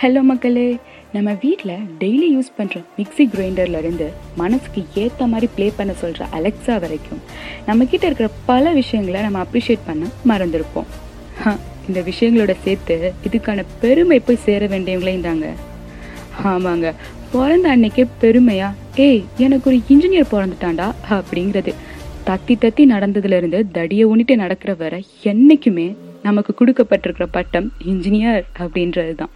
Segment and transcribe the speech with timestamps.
[0.00, 0.64] Hello மக்களே.
[1.12, 4.06] நம்ம வீட்டில் டெய்லி யூஸ் பண்ணுற மிக்ஸி கிரைண்டர்லேருந்து
[4.40, 7.20] மனசுக்கு ஏற்ற மாதிரி ப்ளே பண்ண சொல்கிற அலெக்ஸா வரைக்கும்
[7.68, 10.88] நம்மக்கிட்ட இருக்கிற பல விஷயங்களை நம்ம அப்ரிஷியேட் பண்ண மறந்துருப்போம்.
[11.88, 12.96] இந்த விஷயங்களோட சேர்த்து
[13.28, 15.46] இதுக்கான பெருமை போய் சேர வேண்டியவங்களையும் தாங்க
[16.52, 16.92] ஆமாங்க
[17.32, 18.68] பிறந்த அன்னைக்கே பெருமையா?
[19.06, 21.74] ஏய் எனக்கு ஒரு இன்ஜினியர் பிறந்துட்டாண்டா அப்படிங்கிறது.
[22.28, 25.00] தத்தி தத்தி நடந்ததுலேருந்து தடியை உனிட்டு நடக்கிற வரை
[25.32, 25.88] என்றைக்குமே
[26.28, 29.34] நமக்கு கொடுக்கப்பட்டிருக்கிற பட்டம் இன்ஜினியர் அப்படின்றது தான்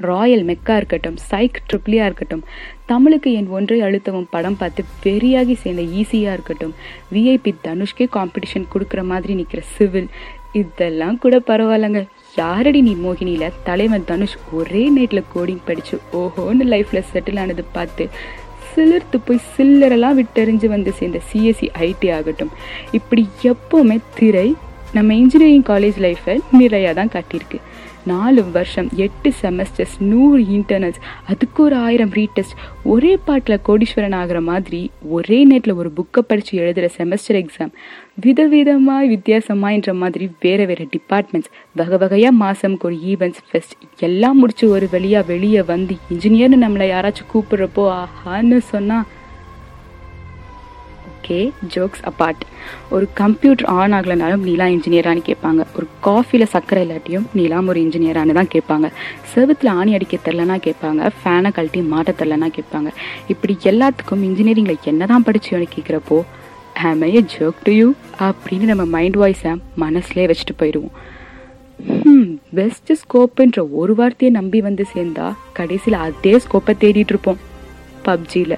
[0.00, 2.44] ராயல் மெக்கா இருக்கட்டும் சைக் ட்ரிப்ளியாக இருக்கட்டும்
[2.86, 6.74] தமிழுக்கு என் ஒன்றை அழுத்தவும் படம் பார்த்து வெறியாகி சேர்ந்த ஈஸியாக இருக்கட்டும்
[7.12, 10.08] விஐபி தனுஷ்கே காம்படிஷன் கொடுக்குற மாதிரி நிற்கிற சிவில்
[10.52, 12.06] இதெல்லாம் கூட பரவாயில்லங்க.
[12.36, 13.54] யாரடி நீ மோகினியில்?
[13.64, 18.10] தலைவன் தனுஷ் ஒரே நைட்டில் கோடிங் படித்து ஓஹோன்னு லைஃப்பில் செட்டில் ஆனது பார்த்து
[18.74, 22.50] சிலிர்த்து போய் சில்லரெல்லாம் விட்டெறிஞ்சு வந்து சேர்ந்த சிஎஸ்சி ஐடி ஆகட்டும்.
[22.92, 24.54] இப்படி எப்போவுமே திரை
[24.92, 27.60] நம்ம இன்ஜினியரிங் காலேஜ் லைஃப்பை நிறையா தான் காட்டியிருக்கு.
[28.06, 34.80] நாலு வருஷம் எட்டு செமஸ்டர்ஸ் நூறு இன்டர்னல்ஸ் அதுக்கு ஒரு ஆயிரம் ரீடெஸ்ட் ஒரே பாட்டில் கோடீஸ்வரன் ஆகிற மாதிரி
[35.10, 37.72] ஒரே நேரத்தில் ஒரு புக்கை படித்து எழுதுகிற செமஸ்டர் எக்ஸாம்
[38.20, 44.88] விதவிதமாக வித்தியாசமாயின்ற மாதிரி வேறு வேறு டிபார்ட்மெண்ட்ஸ் வகை வகையாக மாதம்க்கு ஒரு ஈவெண்ட்ஸ் ஃபெஸ்ட் எல்லாம் முடிச்சு ஒரு
[44.92, 49.06] வழியாக வெளியே வந்து இன்ஜினியர்னு நம்மளை யாராச்சும் கூப்பிடுறப்போ ஆஹான்னு சொன்னால்
[51.24, 52.42] ஓகே ஜோக்ஸ் அப்பார்ட்
[52.90, 55.62] ஒரு கம்ப்யூட்டர் ஆன் ஆகலைனாலும் நீலா இன்ஜினியரானு கேட்பாங்க.
[55.76, 58.90] ஒரு காஃபியில் சக்கரை இல்லாட்டியும் நீலாம் ஒரு இன்ஜினியரானு தான் கேட்பாங்க.
[59.34, 61.10] செவுத்தில் ஆணி அடிக்க தெரிலனா கேட்பாங்க.
[61.20, 62.90] ஃபேனை கழட்டி மாட்ட தெரிலனா கேட்பாங்க.
[63.28, 66.22] இப்படி எல்லாத்துக்கும் இன்ஜினியரிங்கில் என்ன தான் படிச்சோன்னு கேட்குறப்போ
[66.82, 70.94] am I joke to you அப்படின்னு நம்ம மைண்ட் வாய்ஸை மனசுலேயே வச்சுட்டு போயிடுவோம்.
[71.88, 77.42] Hmm, பெஸ்ட் ஸ்கோப்புன்ற ஒரு வார்த்தையை நம்பி வந்து சேர்ந்தா கடைசியில் அதே ஸ்கோப்பை தேடிட்டு இருப்போம்.
[78.04, 78.56] பப்ஜியில்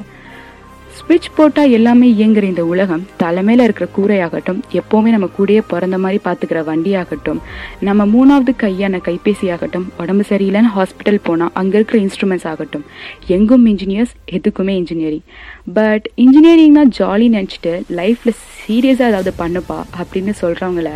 [0.98, 6.60] ஸ்விட்ச் போட்டால் எல்லாமே இயங்குற இந்த உலகம் தலைமையில் இருக்கிற கூரையாகட்டும் எப்போவுமே நம்ம கூடயே பிறந்த மாதிரி பார்த்துக்கிற
[6.64, 7.40] வண்டியாகட்டும்
[7.80, 12.84] நம்ம மூணாவது கையான கைபேசி ஆகட்டும் உடம்பு சரியில்லைன்னு ஹாஸ்பிட்டல் போனால் அங்கே இருக்கிற இன்ஸ்ட்ருமெண்ட்ஸ் ஆகட்டும்.
[13.26, 15.26] எங்கும் இன்ஜினியர்ஸ் எதுக்குமே இன்ஜினியரிங்
[15.72, 20.90] பட் இன்ஜினியரிங்னா ஜாலி நினச்சிட்டு லைஃப்பில் சீரியஸாக ஏதாவது பண்ணுப்பா அப்படின்னு சொல்கிறவங்கள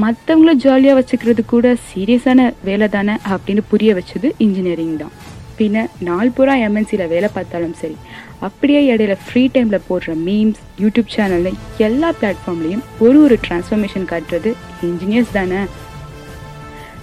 [0.00, 5.12] மற்றவங்கள ஜாலியாக வச்சுக்கிறது கூட சீரியஸான வேலை தானே அப்படின்னு புரிய வச்சது இன்ஜினியரிங் தான்.
[5.58, 7.96] பின்ன நாள் பூரா எம்என்சியில் வேலை பார்த்தாலும் சரி
[8.42, 14.50] அப்படியே இடையில ஃப்ரீ டைமில் போடுற மீம்ஸ் யூடியூப் சேனல்னு எல்லா பிளாட்ஃபார்ம்லேயும் ஒரு ஒரு டிரான்ஸ்ஃபர்மேஷன் காட்டுறது
[14.82, 15.60] இன்ஜினியர்ஸ் தானே.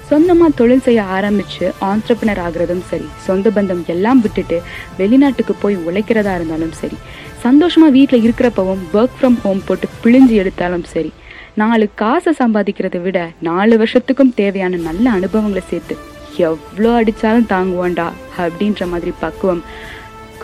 [0.10, 4.58] சொந்தமாக தொழில் செய்ய ஆரம்பித்து ஆண்டர்பனர் ஆகிறதும் சரி சொந்த பந்தம் எல்லாம் விட்டுட்டு
[4.98, 6.98] வெளிநாட்டுக்கு போய் உழைக்கிறதா இருந்தாலும் சரி
[7.42, 11.12] சந்தோஷமாக வீட்டில் இருக்கிறப்பவும் ஒர்க் ஃப்ரம் ஹோம் போட்டு பிழிஞ்சு எடுத்தாலும் சரி
[11.54, 15.96] நாலு காசை சம்பாதிக்கிறத விட நாலு வருஷத்துக்கும் தேவையான நல்ல அனுபவங்களை சேர்த்து
[16.38, 18.08] எவ்வளோ அடித்தாலும் தாங்குவோண்டா
[18.38, 19.64] அப்படின்ற மாதிரி பக்குவம்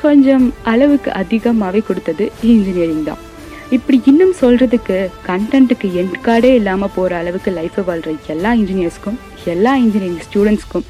[0.05, 3.21] கொஞ்சம் அளவுக்கு அதிகமாகவே கொடுத்தது இன்ஜினியரிங் தான்.
[3.71, 9.17] இப்படி இன்னும் சொல்கிறதுக்கு கண்டென்ட்டுக்கு எண்ட் கார்டே இல்லாமல் போகிற அளவுக்கு லைஃப்பை வாழ்கிற எல்லா இன்ஜினியர்ஸ்க்கும்
[9.53, 10.85] எல்லா இன்ஜினியரிங் ஸ்டூடெண்ட்ஸ்க்கும்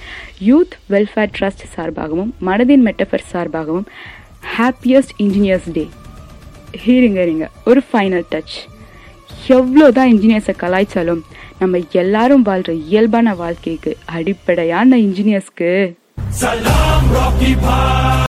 [0.47, 3.87] யூத் வெல்ஃபேர் ட்ரஸ்ட் சார்பாகவும் மனதின் மெட்டஃபர் சார்பாகவும்
[4.55, 5.85] ஹாப்பியஸ்ட் இன்ஜினியர்ஸ் டே
[6.83, 8.55] ஹீரிங்க இருங்க ஒரு ஃபைனல் டச்
[9.53, 11.23] எவ்வளோதான் இன்ஜினியர்ஸை கலாய்ச்சாலும்
[11.59, 15.71] நம்ம எல்லாரும் வாழ்கிற இயல்பான வாழ்க்கைக்கு அடிப்படையான இன்ஜினியர்ஸ்க்கு
[16.39, 18.24] சலாம் ராக்கி பாய்